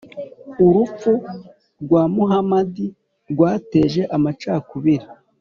urupfu 0.65 1.11
rwa 1.83 2.03
muhamadi 2.15 2.87
rwateje 3.31 4.01
amacakubiri 4.15 5.05